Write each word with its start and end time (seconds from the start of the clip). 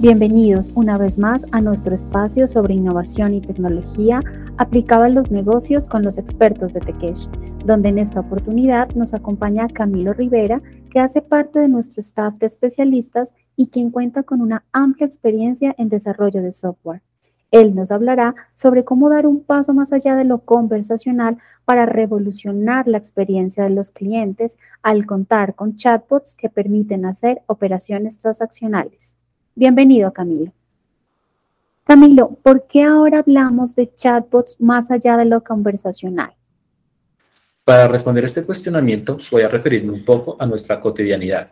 Bienvenidos 0.00 0.72
una 0.74 0.96
vez 0.96 1.18
más 1.18 1.44
a 1.52 1.60
nuestro 1.60 1.94
espacio 1.94 2.48
sobre 2.48 2.72
innovación 2.72 3.34
y 3.34 3.42
tecnología 3.42 4.22
aplicada 4.56 5.04
a 5.04 5.10
los 5.10 5.30
negocios 5.30 5.88
con 5.88 6.02
los 6.02 6.16
expertos 6.16 6.72
de 6.72 6.80
Tekesh, 6.80 7.28
donde 7.66 7.90
en 7.90 7.98
esta 7.98 8.20
oportunidad 8.20 8.88
nos 8.94 9.12
acompaña 9.12 9.68
Camilo 9.68 10.14
Rivera, 10.14 10.62
que 10.90 11.00
hace 11.00 11.20
parte 11.20 11.60
de 11.60 11.68
nuestro 11.68 12.00
staff 12.00 12.32
de 12.38 12.46
especialistas 12.46 13.34
y 13.56 13.66
quien 13.66 13.90
cuenta 13.90 14.22
con 14.22 14.40
una 14.40 14.64
amplia 14.72 15.06
experiencia 15.06 15.74
en 15.76 15.90
desarrollo 15.90 16.40
de 16.40 16.54
software. 16.54 17.02
Él 17.50 17.74
nos 17.74 17.90
hablará 17.90 18.34
sobre 18.54 18.84
cómo 18.84 19.10
dar 19.10 19.26
un 19.26 19.44
paso 19.44 19.74
más 19.74 19.92
allá 19.92 20.16
de 20.16 20.24
lo 20.24 20.38
conversacional 20.46 21.36
para 21.66 21.84
revolucionar 21.84 22.88
la 22.88 22.96
experiencia 22.96 23.64
de 23.64 23.70
los 23.70 23.90
clientes 23.90 24.56
al 24.80 25.04
contar 25.04 25.54
con 25.54 25.76
chatbots 25.76 26.34
que 26.34 26.48
permiten 26.48 27.04
hacer 27.04 27.42
operaciones 27.48 28.16
transaccionales. 28.16 29.14
Bienvenido, 29.60 30.10
Camilo. 30.10 30.54
Camilo, 31.84 32.30
¿por 32.42 32.66
qué 32.66 32.82
ahora 32.82 33.18
hablamos 33.18 33.74
de 33.74 33.94
chatbots 33.94 34.58
más 34.58 34.90
allá 34.90 35.18
de 35.18 35.26
lo 35.26 35.44
conversacional? 35.44 36.34
Para 37.62 37.86
responder 37.86 38.24
este 38.24 38.42
cuestionamiento, 38.42 39.18
voy 39.30 39.42
a 39.42 39.48
referirme 39.48 39.92
un 39.92 40.02
poco 40.02 40.34
a 40.38 40.46
nuestra 40.46 40.80
cotidianidad. 40.80 41.50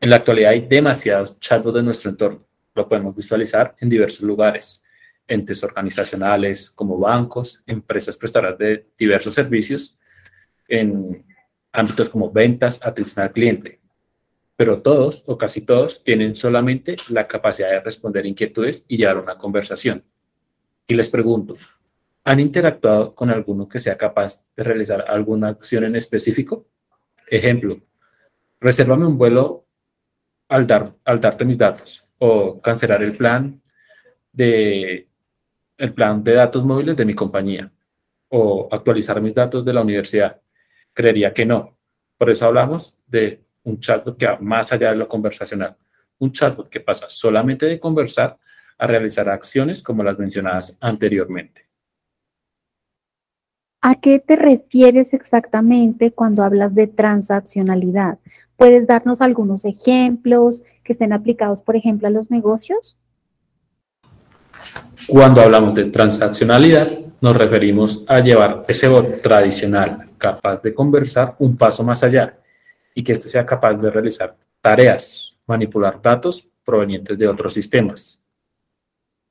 En 0.00 0.08
la 0.08 0.16
actualidad 0.16 0.52
hay 0.52 0.60
demasiados 0.68 1.36
chatbots 1.40 1.80
en 1.80 1.86
nuestro 1.86 2.12
entorno. 2.12 2.46
Lo 2.76 2.88
podemos 2.88 3.16
visualizar 3.16 3.74
en 3.80 3.88
diversos 3.88 4.20
lugares, 4.20 4.84
entes 5.26 5.64
organizacionales 5.64 6.70
como 6.70 6.96
bancos, 6.96 7.64
empresas 7.66 8.16
prestadoras 8.16 8.56
de 8.56 8.86
diversos 8.96 9.34
servicios, 9.34 9.98
en 10.68 11.24
ámbitos 11.72 12.08
como 12.08 12.30
ventas, 12.30 12.80
atención 12.86 13.24
al 13.24 13.32
cliente, 13.32 13.79
pero 14.60 14.82
todos 14.82 15.24
o 15.26 15.38
casi 15.38 15.64
todos 15.64 16.04
tienen 16.04 16.34
solamente 16.34 16.96
la 17.08 17.26
capacidad 17.26 17.70
de 17.70 17.80
responder 17.80 18.26
inquietudes 18.26 18.84
y 18.88 18.98
llevar 18.98 19.16
una 19.16 19.38
conversación. 19.38 20.04
Y 20.86 20.92
les 20.92 21.08
pregunto, 21.08 21.56
¿han 22.24 22.40
interactuado 22.40 23.14
con 23.14 23.30
alguno 23.30 23.66
que 23.66 23.78
sea 23.78 23.96
capaz 23.96 24.44
de 24.54 24.62
realizar 24.62 25.06
alguna 25.08 25.48
acción 25.48 25.84
en 25.84 25.96
específico? 25.96 26.66
Ejemplo, 27.26 27.80
resérvame 28.60 29.06
un 29.06 29.16
vuelo 29.16 29.64
al, 30.46 30.66
dar, 30.66 30.94
al 31.06 31.22
darte 31.22 31.46
mis 31.46 31.56
datos 31.56 32.04
o 32.18 32.60
cancelar 32.60 33.02
el 33.02 33.16
plan 33.16 33.62
de 34.30 35.08
el 35.78 35.94
plan 35.94 36.22
de 36.22 36.34
datos 36.34 36.62
móviles 36.66 36.98
de 36.98 37.06
mi 37.06 37.14
compañía 37.14 37.72
o 38.28 38.68
actualizar 38.70 39.22
mis 39.22 39.34
datos 39.34 39.64
de 39.64 39.72
la 39.72 39.80
universidad. 39.80 40.38
Creería 40.92 41.32
que 41.32 41.46
no. 41.46 41.78
Por 42.18 42.28
eso 42.28 42.44
hablamos 42.44 42.98
de 43.06 43.42
un 43.64 43.78
chatbot 43.78 44.16
que 44.16 44.26
va 44.26 44.38
más 44.40 44.72
allá 44.72 44.90
de 44.90 44.96
lo 44.96 45.08
conversacional. 45.08 45.76
Un 46.18 46.32
chatbot 46.32 46.68
que 46.68 46.80
pasa 46.80 47.06
solamente 47.08 47.66
de 47.66 47.78
conversar 47.78 48.38
a 48.78 48.86
realizar 48.86 49.28
acciones 49.28 49.82
como 49.82 50.02
las 50.02 50.18
mencionadas 50.18 50.76
anteriormente. 50.80 51.66
¿A 53.82 53.98
qué 53.98 54.18
te 54.18 54.36
refieres 54.36 55.14
exactamente 55.14 56.12
cuando 56.12 56.42
hablas 56.42 56.74
de 56.74 56.86
transaccionalidad? 56.86 58.18
¿Puedes 58.56 58.86
darnos 58.86 59.22
algunos 59.22 59.64
ejemplos 59.64 60.62
que 60.84 60.92
estén 60.92 61.14
aplicados, 61.14 61.62
por 61.62 61.76
ejemplo, 61.76 62.08
a 62.08 62.10
los 62.10 62.30
negocios? 62.30 62.98
Cuando 65.08 65.40
hablamos 65.40 65.74
de 65.74 65.86
transaccionalidad, 65.86 66.88
nos 67.22 67.36
referimos 67.36 68.04
a 68.06 68.20
llevar 68.20 68.64
ese 68.68 68.88
bot 68.88 69.22
tradicional 69.22 70.10
capaz 70.18 70.62
de 70.62 70.74
conversar 70.74 71.36
un 71.38 71.56
paso 71.56 71.82
más 71.82 72.02
allá 72.02 72.38
y 72.94 73.02
que 73.02 73.12
éste 73.12 73.28
sea 73.28 73.46
capaz 73.46 73.74
de 73.74 73.90
realizar 73.90 74.36
tareas, 74.60 75.36
manipular 75.46 76.00
datos 76.00 76.48
provenientes 76.64 77.18
de 77.18 77.28
otros 77.28 77.54
sistemas. 77.54 78.20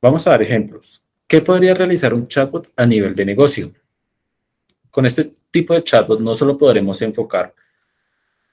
Vamos 0.00 0.26
a 0.26 0.30
dar 0.30 0.42
ejemplos. 0.42 1.02
¿Qué 1.26 1.40
podría 1.40 1.74
realizar 1.74 2.14
un 2.14 2.28
chatbot 2.28 2.72
a 2.76 2.86
nivel 2.86 3.14
de 3.14 3.24
negocio? 3.24 3.72
Con 4.90 5.06
este 5.06 5.32
tipo 5.50 5.74
de 5.74 5.82
chatbot 5.82 6.20
no 6.20 6.34
solo 6.34 6.56
podremos 6.56 7.02
enfocar 7.02 7.54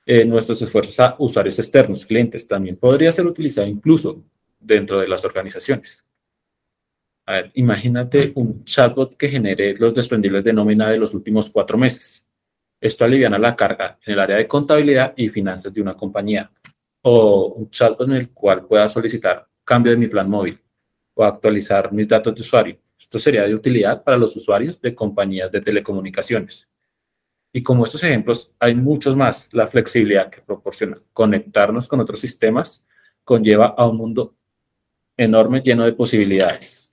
eh, 0.06 0.26
nuestros 0.26 0.62
esfuerzos 0.62 1.00
a 1.00 1.16
usuarios 1.20 1.58
externos, 1.60 2.06
clientes, 2.06 2.48
también 2.48 2.76
podría 2.76 3.12
ser 3.12 3.26
utilizado 3.26 3.68
incluso 3.68 4.24
dentro 4.60 5.00
de 5.00 5.08
las 5.08 5.24
organizaciones. 5.24 6.04
A 7.26 7.34
ver, 7.34 7.52
imagínate 7.54 8.34
un 8.36 8.66
chatbot 8.66 9.16
que 9.16 9.30
genere 9.30 9.76
los 9.78 9.94
desprendibles 9.94 10.44
de 10.44 10.52
nómina 10.52 10.90
de 10.90 10.98
los 10.98 11.14
últimos 11.14 11.50
cuatro 11.50 11.78
meses. 11.78 12.28
Esto 12.84 13.06
aliviana 13.06 13.40
la 13.40 13.56
carga 13.56 13.98
en 14.06 14.12
el 14.12 14.20
área 14.20 14.36
de 14.36 14.46
contabilidad 14.46 15.14
y 15.16 15.30
finanzas 15.30 15.74
de 15.74 15.82
una 15.82 15.96
compañía. 15.96 16.52
O 17.04 17.54
un 17.56 17.70
chatbot 17.70 18.10
en 18.10 18.16
el 18.18 18.32
cual 18.32 18.66
pueda 18.66 18.90
solicitar 18.90 19.48
cambio 19.64 19.94
de 19.94 19.98
mi 19.98 20.08
plan 20.08 20.30
móvil 20.30 20.60
o 21.14 21.24
actualizar 21.24 21.94
mis 21.94 22.10
datos 22.10 22.36
de 22.36 22.42
usuario. 22.42 22.78
Esto 23.00 23.20
sería 23.20 23.44
de 23.44 23.56
utilidad 23.56 24.04
para 24.04 24.18
los 24.18 24.36
usuarios 24.36 24.82
de 24.82 24.94
compañías 24.94 25.50
de 25.50 25.62
telecomunicaciones. 25.62 26.70
Y 27.54 27.64
como 27.64 27.86
estos 27.86 28.04
ejemplos, 28.04 28.54
hay 28.60 28.76
muchos 28.76 29.16
más. 29.16 29.48
La 29.54 29.68
flexibilidad 29.68 30.30
que 30.30 30.42
proporciona 30.42 30.98
conectarnos 31.14 31.88
con 31.88 32.02
otros 32.02 32.20
sistemas 32.20 32.86
conlleva 33.24 33.68
a 33.78 33.88
un 33.88 33.96
mundo 33.96 34.36
enorme 35.16 35.62
lleno 35.62 35.86
de 35.86 35.94
posibilidades. 35.94 36.93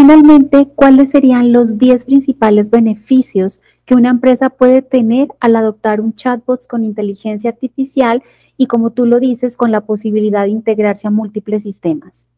Finalmente, 0.00 0.68
¿cuáles 0.76 1.10
serían 1.10 1.52
los 1.52 1.76
10 1.76 2.04
principales 2.04 2.70
beneficios 2.70 3.60
que 3.84 3.96
una 3.96 4.10
empresa 4.10 4.48
puede 4.48 4.80
tener 4.80 5.26
al 5.40 5.56
adoptar 5.56 6.00
un 6.00 6.14
chatbot 6.14 6.68
con 6.68 6.84
inteligencia 6.84 7.50
artificial 7.50 8.22
y, 8.56 8.68
como 8.68 8.92
tú 8.92 9.06
lo 9.06 9.18
dices, 9.18 9.56
con 9.56 9.72
la 9.72 9.80
posibilidad 9.80 10.44
de 10.44 10.50
integrarse 10.50 11.08
a 11.08 11.10
múltiples 11.10 11.64
sistemas? 11.64 12.28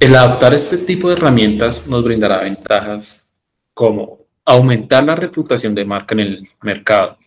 El 0.00 0.16
adoptar 0.16 0.52
este 0.52 0.78
tipo 0.78 1.06
de 1.08 1.14
herramientas 1.14 1.86
nos 1.86 2.02
brindará 2.02 2.40
ventajas 2.40 3.30
como 3.72 4.18
aumentar 4.44 5.04
la 5.04 5.14
reputación 5.14 5.76
de 5.76 5.84
marca 5.84 6.16
en 6.16 6.20
el 6.22 6.48
mercado, 6.60 7.18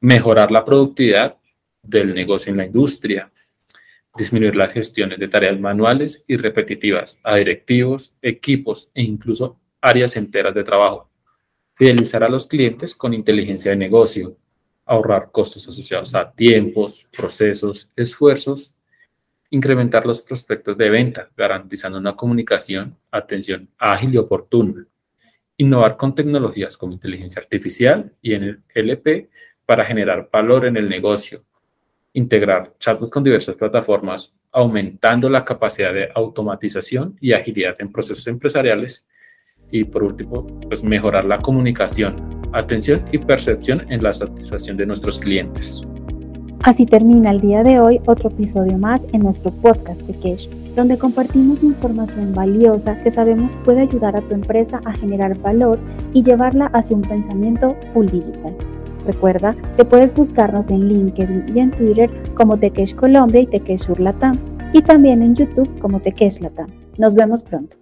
mejorar 0.00 0.50
la 0.50 0.64
productividad 0.64 1.36
del 1.82 2.14
negocio 2.14 2.50
en 2.50 2.56
la 2.56 2.64
industria, 2.64 3.30
disminuir 4.16 4.56
las 4.56 4.72
gestiones 4.72 5.18
de 5.18 5.28
tareas 5.28 5.58
manuales 5.60 6.24
y 6.26 6.36
repetitivas 6.36 7.18
a 7.22 7.36
directivos, 7.36 8.14
equipos 8.22 8.90
e 8.94 9.02
incluso 9.02 9.58
áreas 9.80 10.16
enteras 10.16 10.54
de 10.54 10.64
trabajo, 10.64 11.10
fidelizar 11.74 12.24
a 12.24 12.28
los 12.28 12.46
clientes 12.46 12.94
con 12.94 13.14
inteligencia 13.14 13.70
de 13.70 13.76
negocio, 13.76 14.36
ahorrar 14.84 15.30
costos 15.30 15.66
asociados 15.68 16.14
a 16.14 16.30
tiempos, 16.32 17.06
procesos, 17.16 17.90
esfuerzos, 17.94 18.76
incrementar 19.50 20.06
los 20.06 20.20
prospectos 20.20 20.76
de 20.76 20.90
venta, 20.90 21.28
garantizando 21.36 21.98
una 21.98 22.16
comunicación, 22.16 22.96
atención 23.10 23.68
ágil 23.78 24.14
y 24.14 24.18
oportuna, 24.18 24.86
innovar 25.56 25.96
con 25.96 26.14
tecnologías 26.14 26.76
como 26.76 26.92
inteligencia 26.92 27.40
artificial 27.40 28.12
y 28.22 28.34
en 28.34 28.44
el 28.44 28.62
LP 28.74 29.30
para 29.66 29.84
generar 29.84 30.28
valor 30.32 30.66
en 30.66 30.76
el 30.76 30.88
negocio, 30.88 31.44
integrar 32.12 32.74
chatbot 32.78 33.10
con 33.10 33.24
diversas 33.24 33.54
plataformas, 33.54 34.38
aumentando 34.52 35.28
la 35.28 35.44
capacidad 35.44 35.92
de 35.92 36.08
automatización 36.14 37.16
y 37.20 37.32
agilidad 37.32 37.76
en 37.78 37.92
procesos 37.92 38.26
empresariales. 38.26 39.06
Y 39.70 39.84
por 39.84 40.02
último, 40.02 40.46
pues 40.68 40.82
mejorar 40.82 41.24
la 41.24 41.38
comunicación, 41.38 42.40
atención 42.52 43.04
y 43.12 43.18
percepción 43.18 43.90
en 43.90 44.02
la 44.02 44.12
satisfacción 44.12 44.76
de 44.76 44.86
nuestros 44.86 45.18
clientes. 45.18 45.86
Así 46.62 46.84
termina 46.84 47.30
el 47.30 47.40
día 47.40 47.62
de 47.62 47.80
hoy 47.80 48.00
otro 48.04 48.28
episodio 48.28 48.76
más 48.76 49.06
en 49.12 49.22
nuestro 49.22 49.50
podcast 49.50 50.02
de 50.02 50.14
Cash, 50.20 50.46
donde 50.76 50.98
compartimos 50.98 51.62
información 51.62 52.34
valiosa 52.34 53.02
que 53.02 53.10
sabemos 53.10 53.56
puede 53.64 53.80
ayudar 53.80 54.14
a 54.16 54.20
tu 54.20 54.34
empresa 54.34 54.82
a 54.84 54.92
generar 54.92 55.38
valor 55.38 55.78
y 56.12 56.22
llevarla 56.22 56.66
hacia 56.66 56.96
un 56.96 57.02
pensamiento 57.02 57.76
full 57.94 58.08
digital. 58.08 58.54
Recuerda 59.10 59.56
que 59.76 59.84
puedes 59.84 60.14
buscarnos 60.14 60.70
en 60.70 60.88
LinkedIn 60.88 61.56
y 61.56 61.58
en 61.58 61.72
Twitter 61.72 62.08
como 62.34 62.56
Tequesh 62.56 62.94
Colombia 62.94 63.40
y 63.40 63.46
Tequesh 63.46 63.88
Latam 63.98 64.38
y 64.72 64.82
también 64.82 65.20
en 65.20 65.34
YouTube 65.34 65.68
como 65.80 65.98
Tequesh 65.98 66.40
Latam. 66.40 66.68
Nos 66.96 67.16
vemos 67.16 67.42
pronto. 67.42 67.76